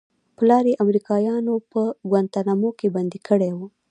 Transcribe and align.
پلار 0.37 0.63
يې 0.71 0.79
امريکايانو 0.83 1.53
په 1.71 1.81
گوانټانامو 2.09 2.69
کښې 2.79 2.89
بندي 2.95 3.19
کړى 3.27 3.51
و. 3.55 3.59